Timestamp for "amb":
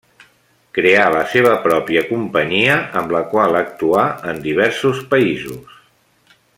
3.01-3.13